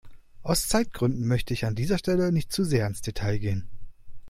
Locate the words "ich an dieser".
1.53-1.99